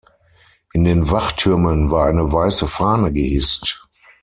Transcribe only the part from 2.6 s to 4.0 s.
Fahne gehisst.